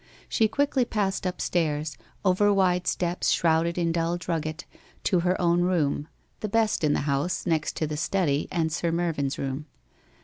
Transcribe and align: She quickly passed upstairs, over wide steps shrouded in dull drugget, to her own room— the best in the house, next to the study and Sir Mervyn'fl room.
She 0.27 0.47
quickly 0.47 0.83
passed 0.83 1.27
upstairs, 1.27 1.95
over 2.25 2.51
wide 2.51 2.87
steps 2.87 3.29
shrouded 3.29 3.77
in 3.77 3.91
dull 3.91 4.17
drugget, 4.17 4.65
to 5.03 5.19
her 5.19 5.39
own 5.39 5.61
room— 5.61 6.07
the 6.39 6.49
best 6.49 6.83
in 6.83 6.93
the 6.93 7.01
house, 7.01 7.45
next 7.45 7.75
to 7.75 7.85
the 7.85 7.97
study 7.97 8.47
and 8.51 8.71
Sir 8.71 8.91
Mervyn'fl 8.91 9.37
room. 9.37 9.65